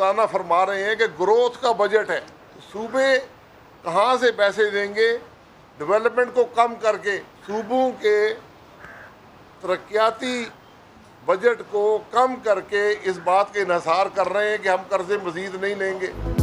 [0.00, 2.20] خزانہ فرما رہے ہیں کہ گروتھ کا بجٹ ہے۔
[2.72, 3.18] صوبے
[3.82, 5.18] کہاں سے پیسے دیں گے؟
[5.78, 8.34] ڈیولپمنٹ کو کم کر کے صوبوں کے
[9.60, 10.44] ترقیاتی
[11.24, 15.16] بجٹ کو کم کر کے اس بات کے انحصار کر رہے ہیں کہ ہم قرضے
[15.22, 16.39] مزید نہیں لیں گے۔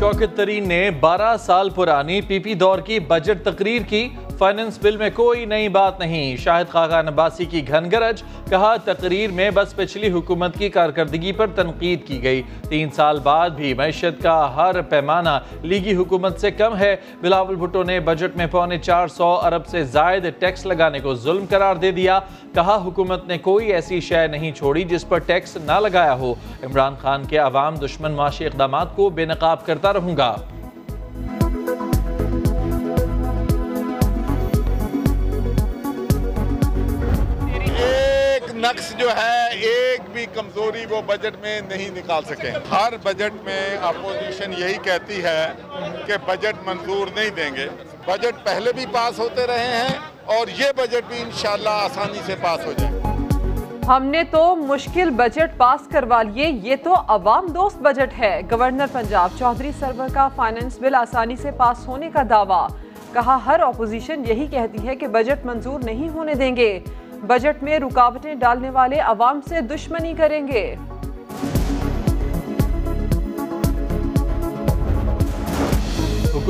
[0.00, 4.08] شوکت ترین نے بارہ سال پرانی پی پی دور کی بجٹ تقریر کی۔
[4.38, 9.30] فائننس بل میں کوئی نئی بات نہیں۔ شاہد خاقہ نباسی کی گھن گرج کہا تقریر
[9.30, 14.22] میں بس پچھلی حکومت کی کارکردگی پر تنقید کی گئی۔ تین سال بعد بھی معیشت
[14.22, 19.08] کا ہر پیمانہ لیگی حکومت سے کم ہے۔ بلاول بھٹو نے بجٹ میں پونے چار
[19.08, 22.20] سو ارب سے زائد ٹیکس لگانے کو ظلم قرار دے دیا۔
[22.54, 26.94] کہا حکومت نے کوئی ایسی شے نہیں چھوڑی جس پر ٹیکس نہ لگایا ہو۔ عمران
[27.00, 30.34] خان کے عوام دشمن معاشی اقدامات کو بے نقاب کرتا رہوں گا
[37.76, 43.42] ایک نقص جو ہے، ایک بھی کمزوری وہ بجٹ میں نہیں نکال سکے۔ ہر بجٹ
[43.44, 45.52] میں اپوزیشن یہی کہتی ہے
[46.06, 47.68] کہ بجٹ منظور نہیں دیں گے۔
[48.06, 49.94] بجٹ پہلے بھی پاس ہوتے رہے ہیں
[50.36, 53.09] اور یہ بجٹ بھی انشاءاللہ آسانی سے پاس ہو جائے۔
[53.88, 58.86] ہم نے تو مشکل بجٹ پاس کروا لیے، یہ تو عوام دوست بجٹ ہے۔ گورنر
[58.92, 62.68] پنجاب چودھری سرور کا فائننس بل آسانی سے پاس ہونے کا دعویٰ۔
[63.12, 66.80] کہا ہر اپوزیشن یہی کہتی ہے کہ بجٹ منظور نہیں ہونے دیں گے۔
[67.26, 70.76] بجٹ میں رکاوٹیں ڈالنے والے عوام سے دشمنی کریں گے۔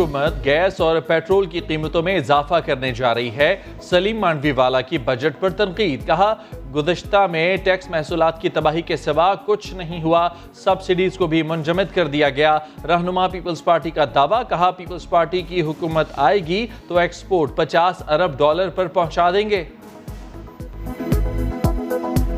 [0.00, 4.80] حکومت گیس اور پیٹرول کی قیمتوں میں اضافہ کرنے جا رہی ہے۔ سلیم مانڈوی والا
[4.80, 6.34] کی بجٹ پر تنقید۔ کہا،
[6.74, 11.94] گزشتہ میں ٹیکس محصولات کی تباہی کے سوا کچھ نہیں ہوا۔ سبسیڈیز کو بھی منجمد
[11.94, 16.66] کر دیا گیا۔ رہنما پیپلز پارٹی کا دعویٰ۔ کہا، پیپلز پارٹی کی حکومت آئے گی
[16.88, 19.64] تو ایکسپورٹ پچاس ارب ڈالر پر پہنچا دیں گے۔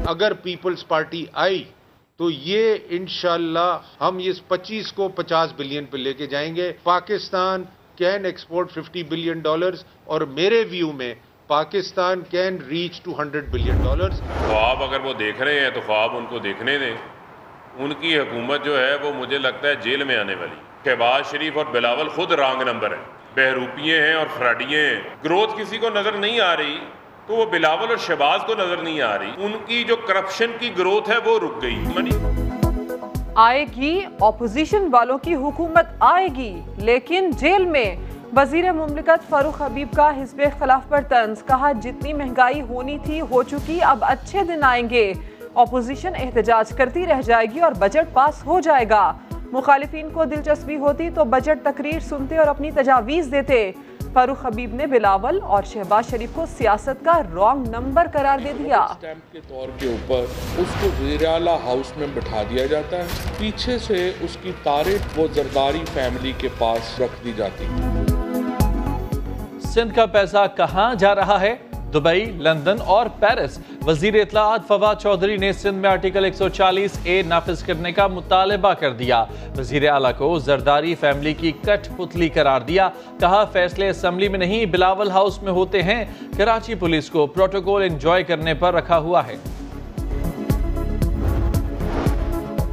[0.06, 1.64] اگر پیپلز پارٹی آئی
[2.16, 7.64] تو یہ انشاءاللہ ہم اس پچیس کو پچاس بلین پہ لے کے جائیں گے۔ Pakistan
[7.96, 11.14] can export fifty billion dollars اور میرے ویو میں
[11.46, 16.16] Pakistan can reach to hundred billion dollars خواب اگر وہ دیکھ رہے ہیں تو خواب
[16.16, 16.94] ان کو دیکھنے دیں۔
[17.76, 20.54] ان کی حکومت جو ہے وہ مجھے لگتا ہے جیل میں آنے والی۔
[20.84, 23.04] شہباز شریف اور بلاول خود رانگ نمبر ہیں۔
[23.34, 26.78] بہروپیے ہیں اور فراڈیے ہیں۔ گروتھ کسی کو نظر نہیں آ رہی۔
[27.26, 30.70] تو وہ بلاول اور شہباز کو نظر نہیں آ رہی۔ ان کی جو کرپشن کی
[30.78, 32.10] گروتھ ہے وہ رک گئی۔ منی
[33.34, 37.96] آئے گی اپوزیشن والوں کی حکومت آئے گی، لیکن جیل میں
[38.36, 43.42] وزیر مملکت فاروق حبیب کا حزب خلاف پر طنز۔ کہا، جتنی مہنگائی ہونی تھی ہو
[43.42, 45.12] چکی، اب اچھے دن آئیں گے۔
[45.54, 49.12] اپوزیشن احتجاج کرتی رہ جائے گی اور بجٹ پاس ہو جائے گا۔
[49.52, 53.72] مخالفین کو دلچسپی ہوتی تو بجٹ تقریر سنتے اور اپنی تجاویز دیتے۔
[54.12, 58.86] فاروق حبیب نے بلاول اور شہباز شریف کو سیاست کا رانگ نمبر قرار دے دیا۔
[59.32, 60.24] کے طور کے اوپر
[60.58, 63.04] اس کو وزیر اعلیٰ ہاؤس میں بٹھا دیا جاتا ہے۔
[63.38, 67.66] پیچھے سے اس کی تاریخ وہ زرداری فیملی کے پاس رکھ دی جاتی۔
[69.60, 71.56] سندھ کا پیسہ کہاں جا رہا ہے؟
[71.94, 77.62] دبئی، لندن اور پیرس۔ وزیر اطلاعات فواد چودھری نے سندھ میں آرٹیکل 140 اے نافذ
[77.62, 79.24] کرنے کا مطالبہ کر دیا۔
[79.58, 82.88] وزیر اعلیٰ کو زرداری فیملی کی کٹ پتلی قرار دیا۔
[83.20, 86.04] کہا، فیصلے اسمبلی میں نہیں، بلاول ہاؤس میں ہوتے ہیں۔
[86.36, 89.36] کراچی پولیس کو پروٹوکول انجوائے کرنے پر رکھا ہوا ہے۔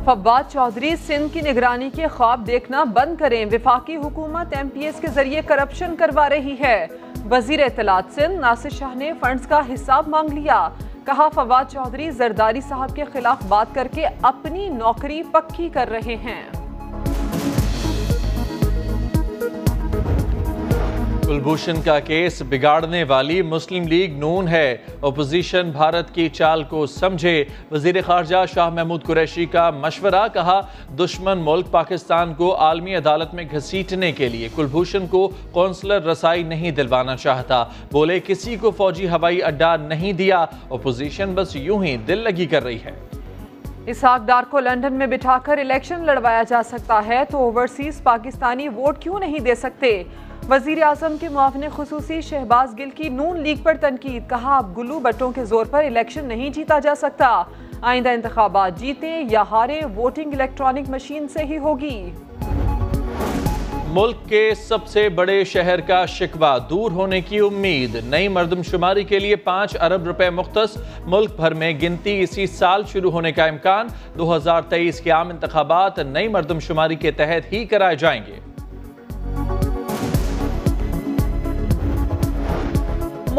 [0.06, 4.96] فواد چودھری سندھ کی نگرانی کے خواب دیکھنا بند کریں۔ وفاقی حکومت ایم پی ایس
[5.02, 6.88] کے ذریعے کرپشن کروا رہی ہے۔
[7.32, 10.70] وزیر اطلاعات سندھ ناصر شاہ نے فنڈز کا حساب مانگ لیا۔
[11.06, 16.16] کہا، فواد چودھری زرداری صاحب کے خلاف بات کر کے اپنی نوکری پکی کر رہے
[16.16, 16.59] ہیں۔
[21.30, 27.46] کلبھوشن کا کیس بگاڑنے والی مسلم لیگ نون ہے۔ اپوزیشن بھارت کی چال کو سمجھے۔
[27.72, 30.62] وزیر خارجہ شاہ محمود قریشی کا مشورہ کہا،
[31.00, 36.72] دشمن ملک پاکستان کو عالمی عدالت میں گھسیٹنے کے لیے کلبھوشن کو کونسلر رسائی نہیں
[36.72, 42.18] دلوانا چاہتا۔ بولے، کسی کو فوجی ہوائی اڈا نہیں دیا۔ اپوزیشن بس یوں ہی دل
[42.18, 42.92] لگی کر رہی ہے۔
[43.86, 48.68] اسحاق ڈار کو لنڈن میں بٹھا کر الیکشن لڑوایا جا سکتا ہے تو اوورسیز پاکستانی
[48.68, 50.04] ووٹ کیوں نہیں دے سکتے؟
[50.48, 55.00] وزیر اعظم کے معاون خصوصی شہباز گل کی نون لیگ پر تنقید، کہا اب گلو
[55.00, 57.44] بٹوں کے زور پر الیکشن نہیں جیتا جا سکتا۔
[57.82, 62.12] آئندہ انتخابات جیتے یا ہارے ووٹنگ الیکٹرانک مشین سے ہی ہوگی۔
[63.88, 69.04] ملک کے سب سے بڑے شہر کا شکوہ دور ہونے کی امید۔ نئی مردم شماری
[69.04, 73.46] کے لیے پانچ ارب روپے مختص۔ ملک بھر میں گنتی اسی سال شروع ہونے کا
[73.46, 73.88] امکان۔
[74.18, 78.49] دو ہزار تیئیس کے عام انتخابات نئی مردم شماری کے تحت ہی کرائے جائیں گے۔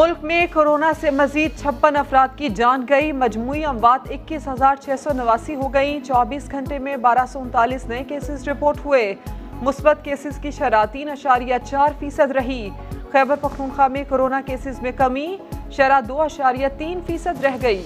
[0.00, 4.91] ملک میں کورونا سے مزید چھپن افراد کی جان گئی۔ مجموعی اموات اکیس ہزار چھ
[4.99, 9.14] سو نواسی ہو گئیں۔ چوبیس گھنٹے میں بارہ سو انتالیس نئے کیسز رپورٹ ہوئے۔
[9.62, 12.70] مثبت کیسز کی شرح تین اشاریہ چار فیصد رہی۔
[13.12, 15.37] خیبر پختونخوا میں کرونا کیسز میں کمی،
[15.70, 17.82] شرح دو اشاریہ تین فیصد رہ گئی۔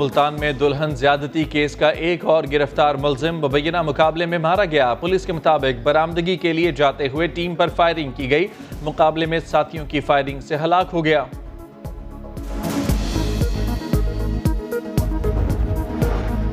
[0.00, 4.94] ملتان میں دلہن زیادتی کیس کا ایک اور گرفتار ملزم مبینہ مقابلے میں مارا گیا۔
[4.94, 8.46] پولیس کے مطابق برامدگی کے لیے جاتے ہوئے ٹیم پر فائرنگ کی گئی۔
[8.82, 11.24] مقابلے میں ساتھیوں کی فائرنگ سے ہلاک ہو گیا۔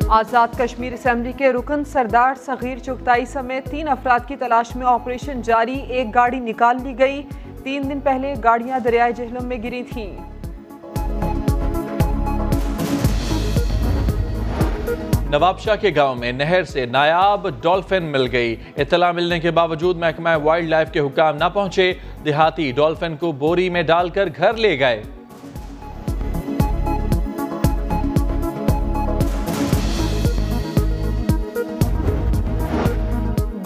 [0.07, 5.41] آزاد کشمیر اسمبلی کے رکن سردار صغیر چگتائی سمیت تین افراد کی تلاش میں آپریشن
[5.41, 7.21] جاری۔ ایک گاڑی نکال لی گئی۔
[7.63, 10.36] تین دن پہلے گاڑیاں دریائے جہلم میں گری تھیں۔
[15.31, 19.97] نواب شاہ کے گاؤں میں نہر سے نایاب ڈولفن مل گئی۔ اطلاع ملنے کے باوجود
[19.97, 21.93] محکمہ وائلڈ لائف کے حکام نہ پہنچے،
[22.25, 25.01] دیہاتی ڈولفن کو بوری میں ڈال کر گھر لے گئے۔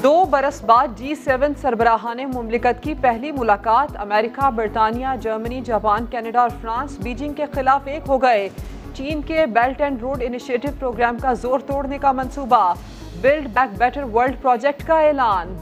[0.04, 6.42] دو برس بعد جی سیون سربراہان مملکت کی پہلی ملاقات امریکہ، برطانیہ، جرمنی، جاپان، کینیڈا
[6.42, 8.50] اور فرانس، بیجنگ کے خلاف ایک ہو گئے۔
[8.94, 12.74] چین کے belt and road initiative program کا زور توڑنے کا منصوبہ۔
[13.22, 15.58] Build back better world project کا اعلان۔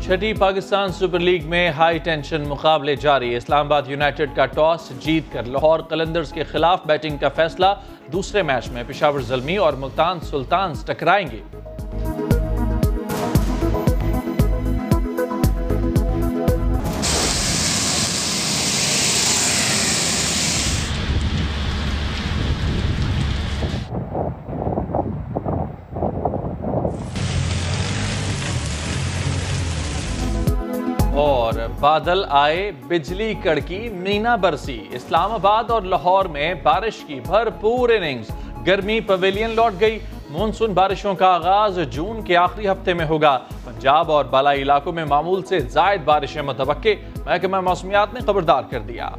[0.00, 5.32] چھٹی پاکستان سپر لیگ میں ہائی ٹینشن مقابلے جاری۔ اسلام آباد یونائٹڈ کا ٹاس جیت
[5.32, 7.66] کر لاہور قلندرز کے خلاف بیٹنگ کا فیصلہ۔
[8.12, 11.63] دوسرے میچ میں پشاور زلمی اور ملتان سلطانز ٹکرائیں گے۔
[31.14, 37.88] اور بادل آئے بجلی کڑکی مینا برسی۔ اسلام آباد اور لاہور میں بارش کی بھرپور
[37.88, 38.30] اننگز۔
[38.66, 39.98] گرمی پویلین لوٹ گئی۔
[40.30, 45.04] مونسون بارشوں کا آغاز جون کے آخری ہفتے میں ہوگا۔ پنجاب اور بالائی علاقوں میں
[45.04, 49.10] معمول سے زائد بارشیں متوقع۔ محکمہ موسمیات نے خبردار کر دیا۔